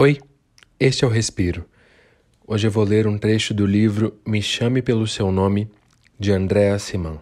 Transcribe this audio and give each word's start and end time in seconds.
Oi, 0.00 0.16
este 0.78 1.04
é 1.04 1.08
o 1.08 1.10
Respiro. 1.10 1.64
Hoje 2.46 2.68
eu 2.68 2.70
vou 2.70 2.84
ler 2.84 3.08
um 3.08 3.18
trecho 3.18 3.52
do 3.52 3.66
livro 3.66 4.16
Me 4.24 4.40
Chame 4.40 4.80
pelo 4.80 5.08
Seu 5.08 5.32
Nome, 5.32 5.68
de 6.16 6.30
Andréa 6.30 6.78
Simão. 6.78 7.20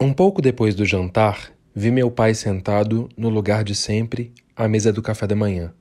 Um 0.00 0.14
pouco 0.14 0.40
depois 0.40 0.74
do 0.74 0.86
jantar, 0.86 1.52
vi 1.74 1.90
meu 1.90 2.10
pai 2.10 2.32
sentado 2.32 3.06
no 3.18 3.28
lugar 3.28 3.62
de 3.64 3.74
sempre, 3.74 4.32
à 4.56 4.66
mesa 4.66 4.90
do 4.90 5.02
café 5.02 5.26
da 5.26 5.36
manhã. 5.36 5.74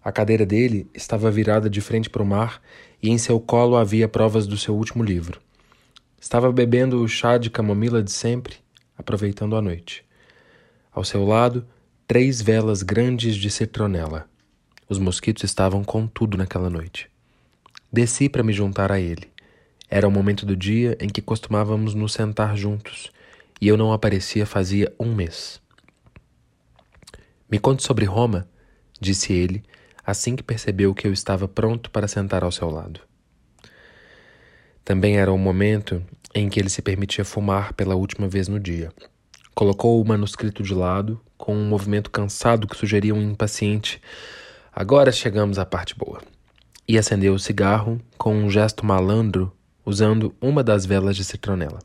A 0.00 0.12
cadeira 0.12 0.46
dele 0.46 0.88
estava 0.94 1.28
virada 1.28 1.68
de 1.68 1.80
frente 1.80 2.08
para 2.08 2.22
o 2.22 2.24
mar 2.24 2.62
e 3.02 3.10
em 3.10 3.18
seu 3.18 3.40
colo 3.40 3.74
havia 3.74 4.06
provas 4.06 4.46
do 4.46 4.56
seu 4.56 4.76
último 4.76 5.02
livro. 5.02 5.40
Estava 6.20 6.50
bebendo 6.50 7.00
o 7.00 7.08
chá 7.08 7.38
de 7.38 7.48
camomila 7.48 8.02
de 8.02 8.10
sempre, 8.10 8.56
aproveitando 8.96 9.54
a 9.54 9.62
noite. 9.62 10.04
Ao 10.92 11.04
seu 11.04 11.24
lado, 11.24 11.64
três 12.08 12.42
velas 12.42 12.82
grandes 12.82 13.36
de 13.36 13.48
citronela. 13.48 14.28
Os 14.88 14.98
mosquitos 14.98 15.44
estavam 15.44 15.84
com 15.84 16.06
tudo 16.08 16.36
naquela 16.36 16.68
noite. 16.68 17.08
Desci 17.92 18.28
para 18.28 18.42
me 18.42 18.52
juntar 18.52 18.90
a 18.90 18.98
ele. 18.98 19.30
Era 19.88 20.08
o 20.08 20.10
momento 20.10 20.44
do 20.44 20.56
dia 20.56 20.98
em 21.00 21.08
que 21.08 21.22
costumávamos 21.22 21.94
nos 21.94 22.12
sentar 22.12 22.56
juntos 22.56 23.10
e 23.60 23.68
eu 23.68 23.76
não 23.76 23.92
aparecia 23.92 24.44
fazia 24.44 24.92
um 24.98 25.14
mês. 25.14 25.60
Me 27.50 27.58
conte 27.58 27.82
sobre 27.82 28.04
Roma, 28.04 28.48
disse 29.00 29.32
ele, 29.32 29.62
assim 30.04 30.36
que 30.36 30.42
percebeu 30.42 30.94
que 30.94 31.06
eu 31.06 31.12
estava 31.12 31.48
pronto 31.48 31.90
para 31.90 32.08
sentar 32.08 32.42
ao 32.42 32.52
seu 32.52 32.68
lado. 32.68 33.07
Também 34.88 35.18
era 35.18 35.30
o 35.30 35.36
momento 35.36 36.02
em 36.34 36.48
que 36.48 36.58
ele 36.58 36.70
se 36.70 36.80
permitia 36.80 37.22
fumar 37.22 37.74
pela 37.74 37.94
última 37.94 38.26
vez 38.26 38.48
no 38.48 38.58
dia. 38.58 38.90
Colocou 39.54 40.00
o 40.00 40.08
manuscrito 40.08 40.62
de 40.62 40.72
lado, 40.72 41.20
com 41.36 41.54
um 41.54 41.68
movimento 41.68 42.10
cansado 42.10 42.66
que 42.66 42.74
sugeria 42.74 43.14
um 43.14 43.20
impaciente. 43.20 44.00
Agora 44.72 45.12
chegamos 45.12 45.58
à 45.58 45.66
parte 45.66 45.94
boa. 45.94 46.22
E 46.88 46.96
acendeu 46.96 47.34
o 47.34 47.38
cigarro 47.38 48.00
com 48.16 48.34
um 48.34 48.48
gesto 48.48 48.86
malandro, 48.86 49.52
usando 49.84 50.34
uma 50.40 50.64
das 50.64 50.86
velas 50.86 51.16
de 51.16 51.22
citronela. 51.22 51.80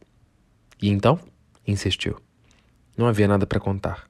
E 0.81 0.88
então? 0.88 1.19
insistiu. 1.67 2.16
Não 2.97 3.06
havia 3.06 3.28
nada 3.28 3.45
para 3.45 3.59
contar. 3.59 4.08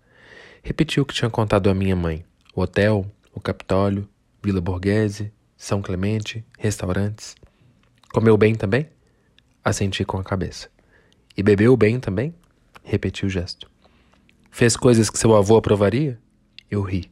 Repetiu 0.62 1.02
o 1.02 1.06
que 1.08 1.16
tinha 1.16 1.32
contado 1.32 1.68
à 1.68 1.74
minha 1.74 1.96
mãe: 1.96 2.24
o 2.54 2.62
hotel, 2.62 3.08
o 3.34 3.42
Capitólio, 3.42 4.08
Vila 4.44 4.62
Borghese, 4.62 5.34
São 5.58 5.82
Clemente, 5.82 6.46
restaurantes. 6.60 7.34
Comeu 8.14 8.38
bem 8.38 8.54
também? 8.54 8.88
Assenti 9.66 10.06
com 10.06 10.20
a 10.20 10.24
cabeça. 10.24 10.70
E 11.36 11.42
bebeu 11.42 11.76
bem 11.76 12.00
também? 12.00 12.32
Repeti 12.84 13.26
o 13.26 13.30
gesto. 13.30 13.68
Fez 14.52 14.78
coisas 14.78 15.10
que 15.10 15.18
seu 15.18 15.36
avô 15.36 15.58
aprovaria? 15.58 16.20
Eu 16.70 16.84
ri. 16.84 17.10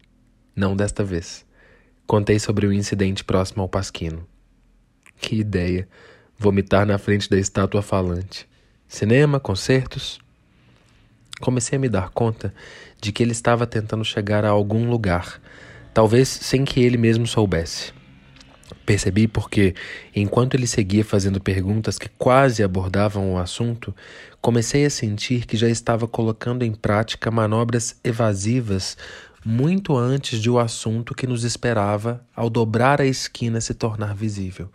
Não 0.56 0.76
desta 0.76 1.04
vez. 1.04 1.44
Contei 2.06 2.38
sobre 2.38 2.68
o 2.68 2.72
incidente 2.72 3.24
próximo 3.24 3.64
ao 3.64 3.68
Pasquino. 3.68 4.28
Que 5.20 5.38
ideia! 5.38 5.90
Vomitar 6.38 6.86
na 6.86 7.00
frente 7.00 7.28
da 7.28 7.40
estátua 7.40 7.82
falante. 7.82 8.48
Cinema, 8.88 9.40
concertos, 9.40 10.20
comecei 11.40 11.78
a 11.78 11.80
me 11.80 11.90
dar 11.90 12.10
conta 12.10 12.54
de 13.02 13.12
que 13.12 13.24
ele 13.24 13.32
estava 13.32 13.66
tentando 13.66 14.06
chegar 14.06 14.46
a 14.46 14.50
algum 14.50 14.88
lugar, 14.88 15.42
talvez 15.96 16.28
sem 16.30 16.64
que 16.64 16.80
ele 16.80 16.98
mesmo 16.98 17.26
soubesse. 17.26 17.92
Percebi 18.92 19.26
porque, 19.26 19.74
enquanto 20.14 20.54
ele 20.54 20.68
seguia 20.68 21.06
fazendo 21.06 21.40
perguntas 21.40 21.98
que 21.98 22.10
quase 22.10 22.62
abordavam 22.62 23.32
o 23.32 23.38
assunto, 23.38 23.96
comecei 24.42 24.86
a 24.86 24.90
sentir 24.90 25.46
que 25.46 25.56
já 25.56 25.70
estava 25.70 26.10
colocando 26.10 26.64
em 26.64 26.74
prática 26.74 27.32
manobras 27.32 27.96
evasivas 28.04 28.98
muito 29.46 29.96
antes 29.96 30.42
de 30.42 30.50
o 30.50 30.60
assunto 30.60 31.16
que 31.16 31.26
nos 31.26 31.46
esperava 31.46 32.22
ao 32.36 32.50
dobrar 32.50 33.00
a 33.00 33.06
esquina 33.06 33.62
se 33.62 33.74
tornar 33.74 34.14
visível. 34.14 34.70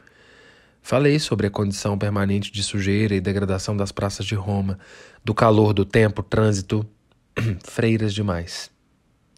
Falei 0.80 1.18
sobre 1.18 1.48
a 1.48 1.50
condição 1.50 1.98
permanente 1.98 2.50
de 2.50 2.62
sujeira 2.62 3.14
e 3.14 3.20
degradação 3.20 3.76
das 3.76 3.92
praças 3.92 4.24
de 4.24 4.34
Roma, 4.34 4.78
do 5.22 5.34
calor 5.34 5.74
do 5.74 5.84
tempo, 5.84 6.22
trânsito, 6.22 6.86
freiras 7.62 8.14
demais. 8.14 8.70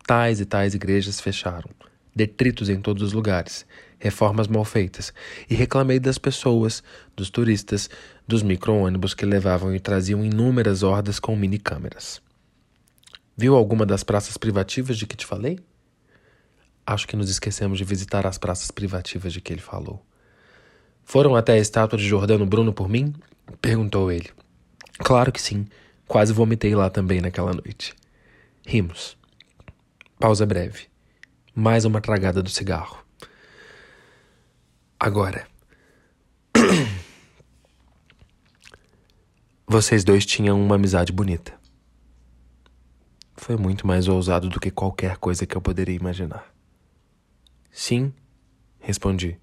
Tais 0.06 0.39
e 0.39 0.45
tais 0.45 0.72
igrejas 0.72 1.21
fecharam, 1.21 1.69
detritos 2.15 2.69
em 2.69 2.81
todos 2.81 3.03
os 3.03 3.12
lugares, 3.12 3.66
reformas 3.98 4.47
mal 4.47 4.64
feitas, 4.64 5.12
e 5.48 5.54
reclamei 5.54 5.98
das 5.98 6.19
pessoas, 6.19 6.82
dos 7.16 7.31
turistas, 7.31 7.91
dos 8.26 8.42
micro-ônibus 8.42 9.14
que 9.14 9.26
levavam 9.26 9.75
e 9.75 9.81
traziam 9.81 10.25
inúmeras 10.25 10.82
hordas 10.82 11.19
com 11.19 11.34
mini-câmeras. 11.34 12.20
Viu 13.36 13.56
alguma 13.56 13.86
das 13.86 14.03
praças 14.03 14.36
privativas 14.36 14.97
de 14.97 15.06
que 15.06 15.16
te 15.16 15.26
falei? 15.26 15.59
Acho 16.86 17.06
que 17.06 17.16
nos 17.16 17.31
esquecemos 17.31 17.78
de 17.78 17.84
visitar 17.84 18.26
as 18.26 18.38
praças 18.38 18.70
privativas 18.70 19.32
de 19.32 19.41
que 19.41 19.53
ele 19.53 19.60
falou. 19.60 20.04
Foram 21.04 21.36
até 21.36 21.53
a 21.53 21.59
estátua 21.59 21.98
de 21.98 22.06
Jordano 22.06 22.47
Bruno 22.47 22.72
por 22.72 22.88
mim? 22.88 23.15
perguntou 23.60 24.10
ele. 24.12 24.30
Claro 24.98 25.32
que 25.32 25.41
sim. 25.41 25.66
Quase 26.06 26.32
vomitei 26.32 26.75
lá 26.75 26.91
também 26.91 27.20
naquela 27.20 27.53
noite. 27.53 27.94
Rimos. 28.66 29.16
Pausa 30.19 30.44
breve. 30.44 30.86
Mais 31.54 31.84
uma 31.84 32.00
tragada 32.00 32.42
do 32.42 32.50
cigarro. 32.50 33.08
Agora. 34.98 35.47
Vocês 39.66 40.03
dois 40.03 40.25
tinham 40.25 40.60
uma 40.60 40.76
amizade 40.76 41.12
bonita. 41.12 41.53
Foi 43.36 43.56
muito 43.56 43.86
mais 43.86 44.09
ousado 44.09 44.48
do 44.48 44.59
que 44.59 44.70
qualquer 44.70 45.19
coisa 45.19 45.47
que 45.47 45.56
eu 45.56 45.60
poderia 45.60 45.94
imaginar. 45.94 46.53
Sim, 47.70 48.12
respondi 48.81 49.38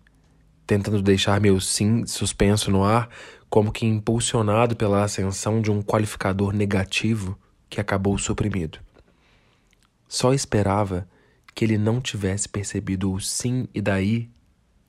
tentando 0.65 1.01
deixar 1.01 1.39
meu 1.39 1.59
sim 1.59 2.05
suspenso 2.05 2.71
no 2.71 2.83
ar, 2.83 3.09
como 3.49 3.71
que 3.71 3.85
impulsionado 3.85 4.75
pela 4.75 5.03
ascensão 5.03 5.61
de 5.61 5.71
um 5.71 5.81
qualificador 5.81 6.53
negativo 6.53 7.37
que 7.69 7.79
acabou 7.79 8.17
suprimido. 8.17 8.79
Só 10.07 10.33
esperava 10.33 11.07
que 11.53 11.63
ele 11.63 11.77
não 11.77 12.01
tivesse 12.01 12.49
percebido 12.49 13.11
o 13.11 13.19
sim 13.19 13.67
e 13.73 13.81
daí 13.81 14.29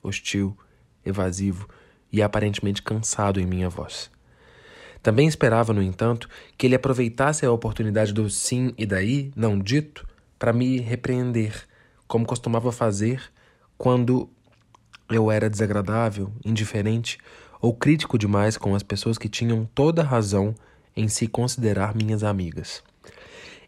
hostil, 0.07 0.57
evasivo 1.05 1.67
e 2.11 2.21
aparentemente 2.21 2.81
cansado 2.81 3.39
em 3.39 3.45
minha 3.45 3.69
voz. 3.69 4.09
Também 5.01 5.27
esperava, 5.27 5.73
no 5.73 5.81
entanto, 5.81 6.27
que 6.57 6.65
ele 6.65 6.75
aproveitasse 6.75 7.45
a 7.45 7.51
oportunidade 7.51 8.13
do 8.13 8.29
sim 8.29 8.73
e 8.77 8.85
daí 8.85 9.31
não 9.35 9.59
dito 9.59 10.07
para 10.37 10.53
me 10.53 10.79
repreender, 10.79 11.65
como 12.07 12.25
costumava 12.25 12.71
fazer 12.71 13.21
quando 13.77 14.29
eu 15.09 15.31
era 15.31 15.49
desagradável, 15.49 16.31
indiferente 16.43 17.17
ou 17.61 17.73
crítico 17.73 18.17
demais 18.17 18.57
com 18.57 18.75
as 18.75 18.83
pessoas 18.83 19.17
que 19.17 19.29
tinham 19.29 19.65
toda 19.73 20.03
razão 20.03 20.53
em 20.95 21.07
se 21.07 21.27
considerar 21.27 21.95
minhas 21.95 22.23
amigas. 22.23 22.83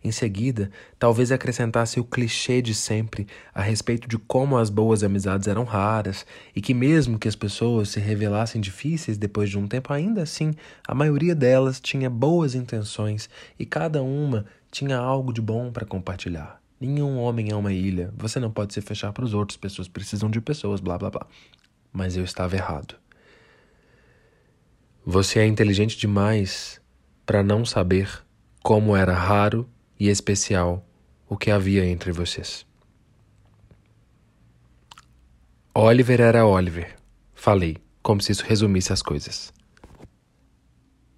Em 0.02 0.12
seguida, 0.12 0.72
talvez 0.98 1.30
acrescentasse 1.30 2.00
o 2.00 2.06
clichê 2.06 2.62
de 2.62 2.74
sempre 2.74 3.28
a 3.54 3.62
respeito 3.62 4.08
de 4.08 4.18
como 4.18 4.58
as 4.58 4.70
boas 4.70 5.04
amizades 5.04 5.48
eram 5.48 5.66
raras 5.66 6.26
e 6.56 6.62
que, 6.62 6.74
mesmo 6.74 7.20
que 7.20 7.28
as 7.28 7.36
pessoas 7.36 7.90
se 7.90 8.00
revelassem 8.00 8.62
difíceis 8.62 9.18
depois 9.18 9.50
de 9.50 9.58
um 9.58 9.68
tempo, 9.68 9.92
ainda 9.92 10.24
assim 10.24 10.54
a 10.88 10.96
maioria 10.96 11.36
delas 11.36 11.82
tinha 11.82 12.10
boas 12.10 12.56
intenções 12.56 13.30
e 13.60 13.66
cada 13.66 14.02
uma 14.02 14.46
tinha 14.72 14.98
algo 14.98 15.34
de 15.34 15.42
bom 15.42 15.70
para 15.70 15.86
compartilhar. 15.86 16.62
Nenhum 16.80 17.18
homem 17.18 17.52
é 17.52 17.56
uma 17.56 17.74
ilha. 17.74 18.14
Você 18.16 18.40
não 18.40 18.50
pode 18.50 18.74
se 18.74 18.80
fechar 18.80 19.12
para 19.12 19.26
os 19.26 19.34
outros. 19.34 19.58
Pessoas 19.58 19.90
precisam 19.90 20.30
de 20.30 20.40
pessoas, 20.40 20.80
blá 20.80 20.98
blá 20.98 21.10
blá. 21.10 21.28
Mas 21.92 22.16
eu 22.16 22.24
estava 22.24 22.56
errado. 22.56 22.96
Você 25.06 25.40
é 25.40 25.46
inteligente 25.46 25.98
demais 25.98 26.80
para 27.26 27.44
não 27.44 27.66
saber 27.66 28.24
como 28.64 28.96
era 28.96 29.14
raro 29.14 29.70
e 30.00 30.08
especial 30.08 30.86
o 31.28 31.38
que 31.38 31.52
havia 31.52 31.86
entre 31.86 32.12
vocês. 32.12 32.66
Oliver 35.74 36.22
era 36.22 36.46
Oliver, 36.46 36.96
falei, 37.36 37.78
como 38.02 38.22
se 38.22 38.32
isso 38.32 38.46
resumisse 38.46 38.92
as 38.92 39.02
coisas. 39.02 39.54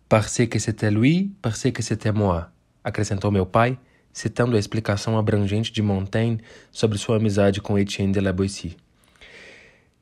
Parce 0.10 0.46
que 0.46 0.60
c'était 0.60 0.92
lui, 0.92 1.32
parce 1.42 1.72
que 1.72 1.82
c'était 1.82 2.12
moi, 2.12 2.52
acrescentou 2.84 3.32
meu 3.32 3.46
pai 3.46 3.80
citando 4.14 4.56
a 4.56 4.60
explicação 4.60 5.18
abrangente 5.18 5.72
de 5.72 5.82
Montaigne 5.82 6.42
sobre 6.72 6.98
sua 6.98 7.18
amizade 7.18 7.62
com 7.62 7.78
Etienne 7.78 8.12
de 8.12 8.20
la 8.20 8.34
Boétie. 8.34 8.78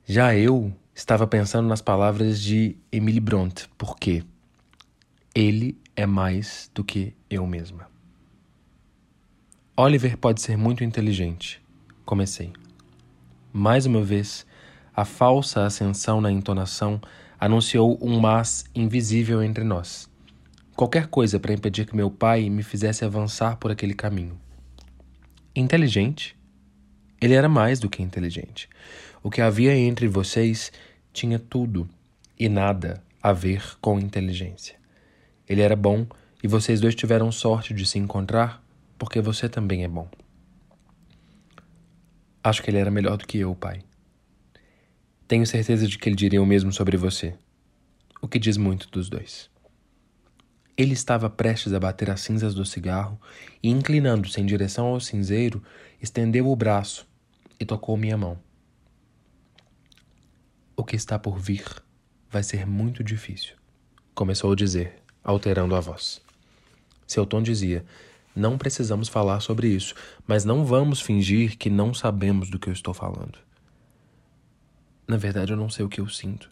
Já 0.08 0.36
eu 0.36 0.74
estava 0.96 1.28
pensando 1.28 1.68
nas 1.68 1.82
palavras 1.82 2.42
de 2.42 2.76
Emile 2.92 3.20
Bront, 3.20 3.70
porque 3.78 4.24
ele 5.36 5.78
é 5.96 6.06
mais 6.06 6.70
do 6.74 6.84
que 6.84 7.14
eu 7.30 7.46
mesma. 7.46 7.89
Oliver 9.82 10.18
pode 10.18 10.42
ser 10.42 10.58
muito 10.58 10.84
inteligente, 10.84 11.62
comecei. 12.04 12.52
Mais 13.54 13.86
uma 13.86 14.02
vez, 14.02 14.46
a 14.94 15.06
falsa 15.06 15.66
ascensão 15.66 16.20
na 16.20 16.30
entonação 16.30 17.00
anunciou 17.40 17.98
um 18.02 18.20
mas 18.20 18.66
invisível 18.76 19.42
entre 19.42 19.64
nós. 19.64 20.10
qualquer 20.76 21.08
coisa 21.08 21.40
para 21.40 21.54
impedir 21.54 21.86
que 21.86 21.96
meu 21.96 22.12
pai 22.12 22.50
me 22.50 22.62
fizesse 22.62 23.06
avançar 23.06 23.56
por 23.56 23.72
aquele 23.72 23.94
caminho. 23.94 24.38
Inteligente? 25.56 26.36
Ele 27.22 27.34
era 27.34 27.48
mais 27.48 27.80
do 27.80 27.88
que 27.90 28.04
inteligente. 28.04 28.68
O 29.24 29.30
que 29.30 29.40
havia 29.40 29.74
entre 29.74 30.10
vocês 30.10 30.74
tinha 31.14 31.40
tudo 31.40 31.88
e 32.38 32.50
nada 32.50 33.02
a 33.24 33.32
ver 33.32 33.64
com 33.80 33.98
inteligência. 33.98 34.76
Ele 35.48 35.62
era 35.62 35.78
bom 35.78 36.06
e 36.44 36.50
vocês 36.50 36.82
dois 36.82 36.96
tiveram 36.96 37.32
sorte 37.32 37.74
de 37.74 37.86
se 37.86 37.98
encontrar 37.98 38.62
porque 39.00 39.22
você 39.22 39.48
também 39.48 39.86
é 39.86 39.88
bom. 39.88 40.08
Acho 42.44 42.62
que 42.62 42.70
ele 42.70 42.78
era 42.78 42.92
melhor 42.92 43.18
do 43.18 43.26
que 43.26 43.40
eu, 43.40 43.56
pai. 43.56 43.82
Tenho 45.28 45.48
certeza 45.48 45.88
de 45.88 45.98
que 45.98 46.10
ele 46.10 46.16
diria 46.16 46.42
o 46.42 46.46
mesmo 46.46 46.72
sobre 46.74 46.98
você, 46.98 47.36
o 48.22 48.28
que 48.28 48.38
diz 48.38 48.58
muito 48.58 48.90
dos 48.90 49.10
dois. 49.10 49.50
Ele 50.78 50.94
estava 50.94 51.30
prestes 51.30 51.74
a 51.74 51.80
bater 51.80 52.10
as 52.10 52.22
cinzas 52.22 52.54
do 52.54 52.66
cigarro 52.66 53.20
e, 53.62 53.70
inclinando-se 53.70 54.40
em 54.40 54.46
direção 54.46 54.88
ao 54.88 55.00
cinzeiro, 55.00 55.64
estendeu 56.02 56.50
o 56.50 56.56
braço 56.56 57.08
e 57.60 57.66
tocou 57.66 57.98
minha 57.98 58.18
mão. 58.18 58.40
O 60.76 60.84
que 60.84 60.96
está 60.96 61.20
por 61.20 61.38
vir 61.38 61.66
vai 62.30 62.44
ser 62.44 62.66
muito 62.66 63.04
difícil, 63.04 63.56
começou 64.16 64.52
a 64.54 64.56
dizer, 64.56 65.02
alterando 65.24 65.76
a 65.76 65.80
voz. 65.80 66.22
Seu 67.06 67.26
tom 67.26 67.42
dizia: 67.42 67.86
Não 68.40 68.58
precisamos 68.58 69.10
falar 69.10 69.42
sobre 69.42 69.68
isso, 69.68 69.94
mas 70.26 70.46
não 70.46 70.64
vamos 70.64 71.02
fingir 71.02 71.58
que 71.58 71.70
não 71.70 71.94
sabemos 71.94 72.50
do 72.50 72.58
que 72.58 72.70
eu 72.70 72.74
estou 72.74 72.94
falando. 72.94 73.38
Na 75.06 75.18
verdade, 75.18 75.52
eu 75.52 75.58
não 75.58 75.70
sei 75.70 75.84
o 75.84 75.90
que 75.90 76.00
eu 76.00 76.08
sinto. 76.08 76.50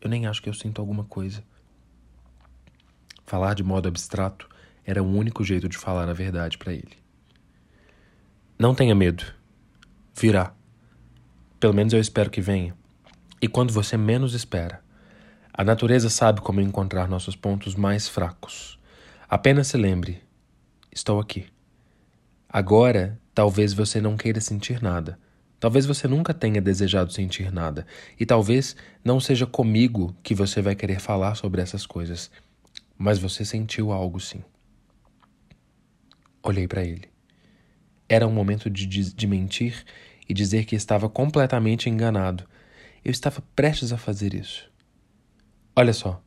Eu 0.00 0.08
nem 0.08 0.26
acho 0.26 0.40
que 0.40 0.48
eu 0.48 0.54
sinto 0.54 0.80
alguma 0.80 1.04
coisa. 1.04 1.44
Falar 3.26 3.52
de 3.52 3.62
modo 3.62 3.86
abstrato 3.86 4.48
era 4.82 5.02
o 5.02 5.06
único 5.06 5.44
jeito 5.44 5.68
de 5.68 5.76
falar 5.76 6.08
a 6.08 6.14
verdade 6.14 6.56
para 6.56 6.72
ele. 6.72 6.96
Não 8.58 8.74
tenha 8.74 8.94
medo. 8.94 9.22
Virá. 10.18 10.54
Pelo 11.60 11.74
menos 11.74 11.92
eu 11.92 12.00
espero 12.00 12.30
que 12.30 12.40
venha. 12.40 12.74
E 13.42 13.46
quando 13.46 13.74
você 13.74 13.94
menos 13.98 14.32
espera. 14.32 14.82
A 15.52 15.62
natureza 15.62 16.08
sabe 16.08 16.40
como 16.40 16.62
encontrar 16.62 17.08
nossos 17.08 17.36
pontos 17.36 17.74
mais 17.74 18.08
fracos. 18.08 18.78
Apenas 19.28 19.66
se 19.66 19.76
lembre: 19.76 20.29
estou 21.00 21.20
aqui. 21.20 21.46
Agora, 22.48 23.18
talvez 23.34 23.72
você 23.72 24.00
não 24.00 24.16
queira 24.16 24.40
sentir 24.40 24.82
nada. 24.82 25.18
Talvez 25.58 25.84
você 25.84 26.08
nunca 26.08 26.32
tenha 26.32 26.60
desejado 26.60 27.12
sentir 27.12 27.52
nada. 27.52 27.86
E 28.18 28.24
talvez 28.24 28.74
não 29.04 29.20
seja 29.20 29.46
comigo 29.46 30.16
que 30.22 30.34
você 30.34 30.62
vai 30.62 30.74
querer 30.74 31.00
falar 31.00 31.34
sobre 31.34 31.60
essas 31.60 31.84
coisas 31.84 32.30
mas 33.02 33.18
você 33.18 33.46
sentiu 33.46 33.92
algo 33.92 34.20
sim. 34.20 34.44
Olhei 36.42 36.68
para 36.68 36.84
ele. 36.84 37.08
Era 38.06 38.26
um 38.26 38.30
momento 38.30 38.68
de, 38.68 38.86
de 38.86 39.26
mentir 39.26 39.86
e 40.28 40.34
dizer 40.34 40.66
que 40.66 40.76
estava 40.76 41.08
completamente 41.08 41.88
enganado. 41.88 42.46
Eu 43.02 43.10
estava 43.10 43.42
prestes 43.56 43.90
a 43.90 43.96
fazer 43.96 44.34
isso. 44.34 44.70
Olha 45.74 45.94
só, 45.94 46.22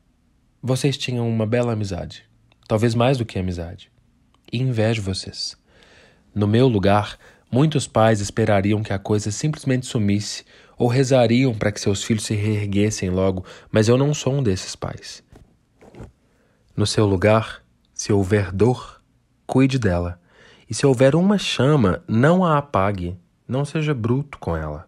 vocês 0.63 0.97
tinham 0.97 1.29
uma 1.29 1.45
bela 1.45 1.73
amizade, 1.73 2.27
talvez 2.67 2.95
mais 2.95 3.19
do 3.19 3.25
que 3.25 3.37
amizade. 3.37 3.91
E 4.53 4.61
invejo 4.61 5.01
vocês. 5.01 5.57
No 6.35 6.47
meu 6.47 6.67
lugar, 6.67 7.17
muitos 7.51 7.87
pais 7.87 8.21
esperariam 8.21 8.83
que 8.83 8.93
a 8.93 8.99
coisa 8.99 9.31
simplesmente 9.31 9.87
sumisse 9.87 10.45
ou 10.77 10.87
rezariam 10.87 11.55
para 11.55 11.71
que 11.71 11.81
seus 11.81 12.03
filhos 12.03 12.23
se 12.23 12.35
reerguessem 12.35 13.09
logo, 13.09 13.43
mas 13.71 13.89
eu 13.89 13.97
não 13.97 14.13
sou 14.13 14.35
um 14.35 14.43
desses 14.43 14.75
pais. 14.75 15.23
No 16.77 16.85
seu 16.85 17.07
lugar, 17.07 17.63
se 17.95 18.13
houver 18.13 18.51
dor, 18.51 19.01
cuide 19.47 19.79
dela. 19.79 20.21
E 20.69 20.73
se 20.75 20.85
houver 20.85 21.15
uma 21.15 21.39
chama, 21.39 22.03
não 22.07 22.45
a 22.45 22.59
apague, 22.59 23.17
não 23.47 23.65
seja 23.65 23.93
bruto 23.93 24.37
com 24.37 24.55
ela. 24.55 24.87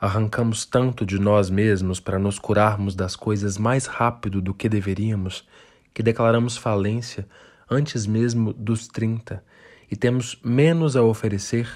Arrancamos 0.00 0.64
tanto 0.64 1.04
de 1.04 1.18
nós 1.18 1.50
mesmos 1.50 2.00
para 2.00 2.18
nos 2.18 2.38
curarmos 2.38 2.94
das 2.94 3.16
coisas 3.16 3.58
mais 3.58 3.84
rápido 3.84 4.40
do 4.40 4.54
que 4.54 4.66
deveríamos, 4.66 5.46
que 5.92 6.02
declaramos 6.02 6.56
falência 6.56 7.28
antes 7.70 8.06
mesmo 8.06 8.52
dos 8.52 8.88
30 8.88 9.44
e 9.90 9.96
temos 9.96 10.38
menos 10.44 10.96
a 10.96 11.02
oferecer 11.02 11.68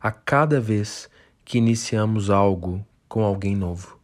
a 0.00 0.10
cada 0.10 0.60
vez 0.60 1.08
que 1.44 1.58
iniciamos 1.58 2.30
algo 2.30 2.84
com 3.08 3.22
alguém 3.24 3.56
novo. 3.56 3.98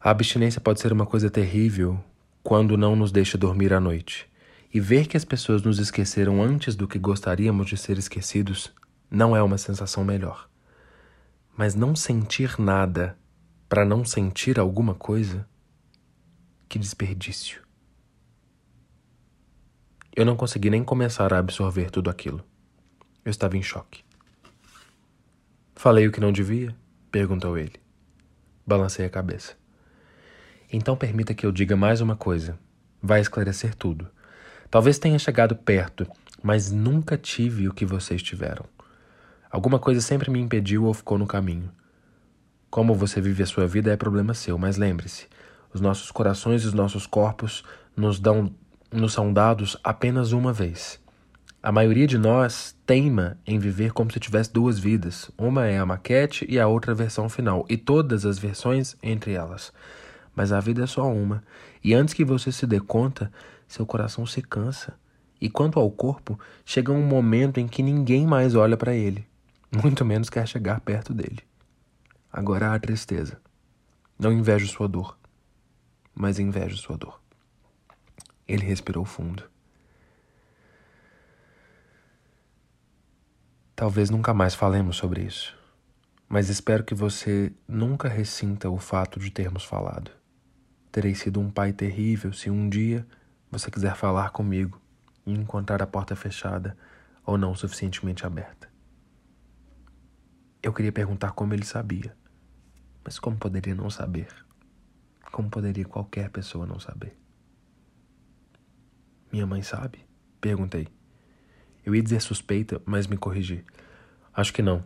A 0.00 0.10
abstinência 0.10 0.60
pode 0.60 0.80
ser 0.80 0.92
uma 0.92 1.06
coisa 1.06 1.30
terrível 1.30 2.02
quando 2.42 2.76
não 2.76 2.96
nos 2.96 3.12
deixa 3.12 3.38
dormir 3.38 3.72
à 3.72 3.80
noite. 3.80 4.28
E 4.74 4.80
ver 4.80 5.06
que 5.06 5.16
as 5.16 5.24
pessoas 5.24 5.62
nos 5.62 5.78
esqueceram 5.78 6.42
antes 6.42 6.74
do 6.74 6.88
que 6.88 6.98
gostaríamos 6.98 7.68
de 7.68 7.76
ser 7.76 7.98
esquecidos 7.98 8.72
não 9.10 9.36
é 9.36 9.42
uma 9.42 9.58
sensação 9.58 10.02
melhor. 10.02 10.48
Mas 11.56 11.74
não 11.74 11.94
sentir 11.94 12.58
nada 12.58 13.16
para 13.68 13.84
não 13.84 14.04
sentir 14.04 14.58
alguma 14.58 14.94
coisa? 14.94 15.46
Que 16.68 16.78
desperdício. 16.78 17.62
Eu 20.14 20.26
não 20.26 20.36
consegui 20.36 20.68
nem 20.68 20.84
começar 20.84 21.32
a 21.32 21.38
absorver 21.38 21.90
tudo 21.90 22.10
aquilo. 22.10 22.44
Eu 23.24 23.30
estava 23.30 23.56
em 23.56 23.62
choque. 23.62 24.04
Falei 25.74 26.06
o 26.06 26.12
que 26.12 26.20
não 26.20 26.30
devia? 26.30 26.76
perguntou 27.10 27.56
ele. 27.56 27.80
Balancei 28.66 29.06
a 29.06 29.10
cabeça. 29.10 29.54
Então 30.70 30.98
permita 30.98 31.32
que 31.32 31.46
eu 31.46 31.50
diga 31.50 31.76
mais 31.76 32.02
uma 32.02 32.14
coisa. 32.14 32.58
Vai 33.02 33.22
esclarecer 33.22 33.74
tudo. 33.74 34.06
Talvez 34.70 34.98
tenha 34.98 35.18
chegado 35.18 35.56
perto, 35.56 36.06
mas 36.42 36.70
nunca 36.70 37.16
tive 37.16 37.66
o 37.66 37.72
que 37.72 37.86
vocês 37.86 38.22
tiveram. 38.22 38.66
Alguma 39.50 39.78
coisa 39.78 40.02
sempre 40.02 40.30
me 40.30 40.40
impediu 40.40 40.84
ou 40.84 40.92
ficou 40.92 41.16
no 41.16 41.26
caminho. 41.26 41.72
Como 42.68 42.94
você 42.94 43.18
vive 43.18 43.42
a 43.42 43.46
sua 43.46 43.66
vida 43.66 43.90
é 43.90 43.96
problema 43.96 44.34
seu, 44.34 44.58
mas 44.58 44.76
lembre-se, 44.76 45.26
os 45.72 45.80
nossos 45.80 46.10
corações 46.10 46.64
e 46.64 46.66
os 46.66 46.74
nossos 46.74 47.06
corpos 47.06 47.64
nos 47.96 48.20
dão 48.20 48.54
nos 48.92 49.12
são 49.12 49.32
dados 49.32 49.76
apenas 49.82 50.32
uma 50.32 50.52
vez. 50.52 51.00
A 51.62 51.72
maioria 51.72 52.06
de 52.06 52.18
nós 52.18 52.76
teima 52.84 53.38
em 53.46 53.58
viver 53.58 53.92
como 53.92 54.12
se 54.12 54.20
tivesse 54.20 54.52
duas 54.52 54.78
vidas. 54.78 55.30
Uma 55.38 55.66
é 55.66 55.78
a 55.78 55.86
maquete 55.86 56.44
e 56.48 56.58
a 56.58 56.66
outra 56.66 56.92
a 56.92 56.94
versão 56.94 57.28
final, 57.28 57.64
e 57.68 57.76
todas 57.76 58.26
as 58.26 58.38
versões 58.38 58.96
entre 59.02 59.32
elas 59.32 59.72
mas 60.34 60.52
a 60.52 60.60
vida 60.60 60.84
é 60.84 60.86
só 60.86 61.10
uma. 61.10 61.42
E 61.82 61.94
antes 61.94 62.14
que 62.14 62.24
você 62.24 62.50
se 62.50 62.66
dê 62.66 62.80
conta, 62.80 63.32
seu 63.68 63.84
coração 63.84 64.26
se 64.26 64.40
cansa. 64.42 64.94
E 65.40 65.50
quanto 65.50 65.78
ao 65.78 65.90
corpo, 65.90 66.38
chega 66.64 66.92
um 66.92 67.02
momento 67.02 67.58
em 67.58 67.66
que 67.66 67.82
ninguém 67.82 68.26
mais 68.26 68.54
olha 68.54 68.76
para 68.76 68.94
ele, 68.94 69.26
muito 69.82 70.04
menos 70.04 70.30
quer 70.30 70.46
chegar 70.46 70.80
perto 70.80 71.12
dele. 71.12 71.40
Agora 72.32 72.72
há 72.72 72.78
tristeza. 72.78 73.40
Não 74.18 74.32
invejo 74.32 74.68
sua 74.68 74.86
dor, 74.86 75.18
mas 76.14 76.38
invejo 76.38 76.76
sua 76.76 76.96
dor. 76.96 77.20
Ele 78.52 78.66
respirou 78.66 79.06
fundo. 79.06 79.50
Talvez 83.74 84.10
nunca 84.10 84.34
mais 84.34 84.54
falemos 84.54 84.96
sobre 84.96 85.22
isso, 85.22 85.58
mas 86.28 86.50
espero 86.50 86.84
que 86.84 86.94
você 86.94 87.50
nunca 87.66 88.10
ressinta 88.10 88.68
o 88.68 88.76
fato 88.76 89.18
de 89.18 89.30
termos 89.30 89.64
falado. 89.64 90.10
Terei 90.90 91.14
sido 91.14 91.40
um 91.40 91.50
pai 91.50 91.72
terrível 91.72 92.30
se 92.34 92.50
um 92.50 92.68
dia 92.68 93.06
você 93.50 93.70
quiser 93.70 93.96
falar 93.96 94.28
comigo 94.32 94.78
e 95.24 95.32
encontrar 95.32 95.80
a 95.80 95.86
porta 95.86 96.14
fechada 96.14 96.76
ou 97.24 97.38
não 97.38 97.54
suficientemente 97.54 98.26
aberta. 98.26 98.70
Eu 100.62 100.74
queria 100.74 100.92
perguntar 100.92 101.32
como 101.32 101.54
ele 101.54 101.64
sabia, 101.64 102.14
mas 103.02 103.18
como 103.18 103.38
poderia 103.38 103.74
não 103.74 103.88
saber? 103.88 104.28
Como 105.32 105.48
poderia 105.48 105.86
qualquer 105.86 106.28
pessoa 106.28 106.66
não 106.66 106.78
saber? 106.78 107.21
Minha 109.32 109.46
mãe 109.46 109.62
sabe? 109.62 110.04
Perguntei. 110.40 110.86
Eu 111.84 111.94
ia 111.94 112.02
dizer 112.02 112.20
suspeita, 112.20 112.82
mas 112.84 113.06
me 113.06 113.16
corrigi. 113.16 113.64
Acho 114.34 114.52
que 114.52 114.60
não. 114.60 114.84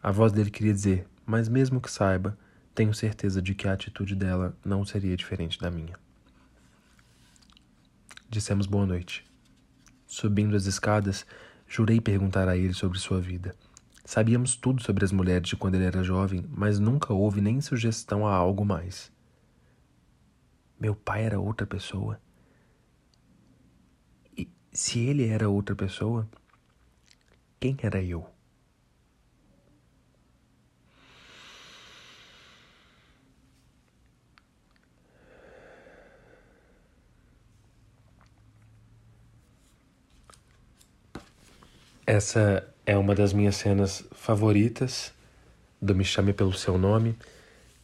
A 0.00 0.12
voz 0.12 0.30
dele 0.30 0.50
queria 0.50 0.72
dizer, 0.72 1.04
mas 1.26 1.48
mesmo 1.48 1.80
que 1.80 1.90
saiba, 1.90 2.38
tenho 2.74 2.94
certeza 2.94 3.42
de 3.42 3.56
que 3.56 3.66
a 3.66 3.72
atitude 3.72 4.14
dela 4.14 4.56
não 4.64 4.84
seria 4.84 5.16
diferente 5.16 5.58
da 5.58 5.68
minha. 5.68 5.98
Dissemos 8.30 8.66
boa 8.66 8.86
noite. 8.86 9.26
Subindo 10.06 10.54
as 10.54 10.66
escadas, 10.66 11.26
jurei 11.66 12.00
perguntar 12.00 12.48
a 12.48 12.56
ele 12.56 12.74
sobre 12.74 13.00
sua 13.00 13.20
vida. 13.20 13.52
Sabíamos 14.04 14.54
tudo 14.54 14.80
sobre 14.80 15.04
as 15.04 15.10
mulheres 15.10 15.48
de 15.48 15.56
quando 15.56 15.74
ele 15.74 15.84
era 15.84 16.04
jovem, 16.04 16.44
mas 16.48 16.78
nunca 16.78 17.12
houve 17.12 17.40
nem 17.40 17.60
sugestão 17.60 18.26
a 18.26 18.32
algo 18.32 18.64
mais. 18.64 19.10
Meu 20.78 20.94
pai 20.94 21.24
era 21.24 21.40
outra 21.40 21.66
pessoa? 21.66 22.20
Se 24.80 25.00
ele 25.00 25.26
era 25.28 25.48
outra 25.48 25.74
pessoa, 25.74 26.24
quem 27.58 27.76
era 27.82 28.00
eu? 28.00 28.24
Essa 42.06 42.72
é 42.86 42.96
uma 42.96 43.16
das 43.16 43.32
minhas 43.32 43.56
cenas 43.56 44.04
favoritas 44.12 45.12
do 45.82 45.92
Me 45.92 46.04
Chame 46.04 46.32
Pelo 46.32 46.52
Seu 46.52 46.78
Nome, 46.78 47.18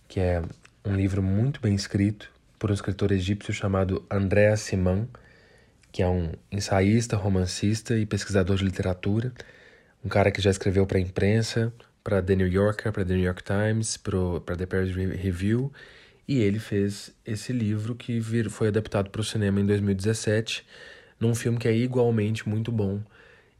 que 0.06 0.20
é 0.20 0.40
um 0.84 0.94
livro 0.94 1.20
muito 1.20 1.60
bem 1.60 1.74
escrito 1.74 2.30
por 2.56 2.70
um 2.70 2.74
escritor 2.74 3.10
egípcio 3.10 3.52
chamado 3.52 4.06
Andréa 4.08 4.56
Simão 4.56 5.08
que 5.94 6.02
é 6.02 6.08
um 6.08 6.32
ensaísta, 6.50 7.16
romancista 7.16 7.96
e 7.96 8.04
pesquisador 8.04 8.56
de 8.56 8.64
literatura, 8.64 9.32
um 10.04 10.08
cara 10.08 10.32
que 10.32 10.42
já 10.42 10.50
escreveu 10.50 10.84
para 10.84 10.98
a 10.98 11.00
imprensa, 11.00 11.72
para 12.02 12.20
The 12.20 12.34
New 12.34 12.48
Yorker, 12.48 12.90
para 12.90 13.04
The 13.04 13.14
New 13.14 13.22
York 13.22 13.44
Times, 13.44 13.96
para 13.96 14.56
The 14.56 14.66
Paris 14.66 14.92
Review, 14.92 15.72
e 16.26 16.40
ele 16.40 16.58
fez 16.58 17.14
esse 17.24 17.52
livro 17.52 17.94
que 17.94 18.20
foi 18.50 18.66
adaptado 18.66 19.08
para 19.08 19.20
o 19.20 19.24
cinema 19.24 19.60
em 19.60 19.66
2017, 19.66 20.66
num 21.20 21.32
filme 21.32 21.58
que 21.58 21.68
é 21.68 21.76
igualmente 21.76 22.48
muito 22.48 22.72
bom 22.72 23.00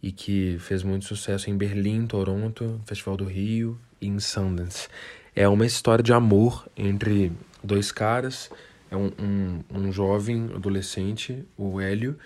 e 0.02 0.10
que 0.10 0.56
fez 0.58 0.82
muito 0.82 1.04
sucesso 1.04 1.48
em 1.48 1.56
Berlim, 1.56 2.04
Toronto, 2.04 2.80
Festival 2.84 3.16
do 3.16 3.26
Rio 3.26 3.78
e 4.00 4.08
em 4.08 4.18
Sundance. 4.18 4.88
É 5.36 5.46
uma 5.46 5.64
história 5.64 6.02
de 6.02 6.12
amor 6.12 6.68
entre 6.76 7.30
dois 7.62 7.92
caras, 7.92 8.50
é 8.94 8.96
um, 8.96 9.10
um, 9.18 9.64
um 9.70 9.92
jovem 9.92 10.50
adolescente, 10.54 11.44
o 11.56 11.80
Hélio, 11.80 12.16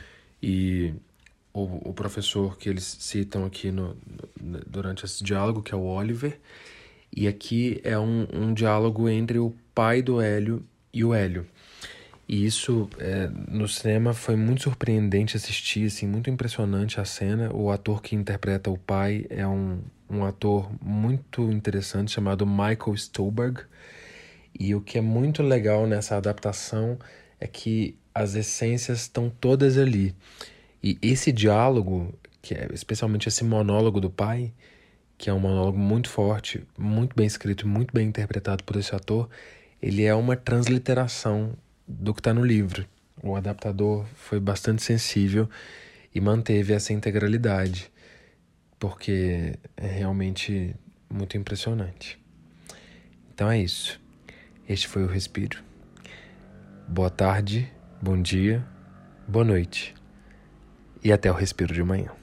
e 0.43 0.95
o, 1.53 1.91
o 1.91 1.93
professor 1.93 2.57
que 2.57 2.69
eles 2.69 2.85
citam 3.01 3.45
aqui 3.45 3.71
no, 3.71 3.97
durante 4.67 5.05
esse 5.05 5.25
diálogo, 5.25 5.63
que 5.63 5.75
é 5.75 5.77
o 5.77 5.85
Oliver. 5.85 6.39
E 7.15 7.27
aqui 7.27 7.81
é 7.83 7.99
um, 7.99 8.27
um 8.33 8.55
diálogo 8.55 9.09
entre 9.09 9.39
o 9.39 9.55
pai 9.75 10.03
do 10.03 10.21
Hélio 10.21 10.65
e 10.93 11.05
o 11.05 11.15
Hélio. 11.15 11.47
E 12.29 12.45
isso, 12.45 12.91
é, 12.99 13.31
no 13.49 13.67
cinema, 13.67 14.13
foi 14.13 14.37
muito 14.37 14.65
surpreendente 14.65 15.35
assistir, 15.35 15.87
assim, 15.87 16.07
muito 16.07 16.29
impressionante 16.29 17.01
a 17.01 17.05
cena. 17.07 17.51
O 17.55 17.71
ator 17.71 18.03
que 18.03 18.15
interpreta 18.15 18.71
o 18.71 18.77
pai 18.77 19.25
é 19.31 19.47
um, 19.47 19.81
um 20.11 20.27
ator 20.27 20.71
muito 20.83 21.51
interessante 21.51 22.13
chamado 22.13 22.47
Michael 22.47 22.95
Stolberg. 22.95 23.63
E 24.59 24.75
o 24.75 24.81
que 24.81 24.99
é 24.99 25.00
muito 25.00 25.43
legal 25.43 25.87
nessa 25.87 26.17
adaptação 26.17 26.99
é 27.40 27.47
que 27.47 27.97
as 28.14 28.35
essências 28.35 29.02
estão 29.02 29.31
todas 29.31 29.78
ali. 29.78 30.14
E 30.83 30.99
esse 31.00 31.31
diálogo, 31.33 32.12
que 32.43 32.55
é 32.55 32.69
especialmente 32.73 33.28
esse 33.28 33.45
monólogo 33.45 34.00
do 34.00 34.11
pai, 34.11 34.52
que 35.17 35.28
é 35.31 35.33
um 35.33 35.40
monólogo 35.40 35.78
muito 35.78 36.09
forte, 36.09 36.64
muito 36.78 37.14
bem 37.14 37.26
escrito, 37.26 37.67
muito 37.67 37.93
bem 37.93 38.09
interpretado 38.09 38.62
por 38.64 38.76
esse 38.76 38.95
ator, 38.95 39.28
ele 39.81 40.05
é 40.05 40.14
uma 40.14 40.37
transliteração 40.37 41.52
do 41.87 42.12
que 42.12 42.21
está 42.21 42.35
no 42.35 42.45
livro. 42.45 42.87
O 43.23 43.35
adaptador 43.35 44.07
foi 44.14 44.38
bastante 44.38 44.83
sensível 44.83 45.49
e 46.14 46.21
manteve 46.21 46.73
essa 46.73 46.93
integralidade, 46.93 47.90
porque 48.78 49.59
é 49.76 49.87
realmente 49.87 50.75
muito 51.11 51.37
impressionante. 51.37 52.19
Então 53.33 53.50
é 53.50 53.61
isso. 53.61 54.00
Este 54.69 54.87
foi 54.87 55.03
o 55.03 55.07
Respiro. 55.07 55.65
Boa 56.87 57.09
tarde, 57.09 57.73
bom 58.03 58.21
dia, 58.21 58.63
boa 59.27 59.43
noite 59.43 59.95
e 61.03 61.11
até 61.11 61.31
o 61.31 61.35
Respiro 61.35 61.73
de 61.73 61.83
manhã. 61.83 62.18